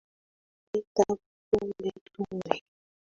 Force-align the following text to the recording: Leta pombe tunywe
Leta 0.69 1.03
pombe 1.49 1.89
tunywe 2.13 2.55